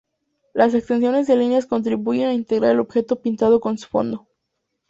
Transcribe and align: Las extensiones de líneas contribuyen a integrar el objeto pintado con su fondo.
Las 0.55 0.73
extensiones 0.73 1.27
de 1.27 1.35
líneas 1.35 1.67
contribuyen 1.67 2.25
a 2.29 2.33
integrar 2.33 2.71
el 2.71 2.79
objeto 2.79 3.17
pintado 3.21 3.59
con 3.59 3.77
su 3.77 3.87
fondo. 3.87 4.27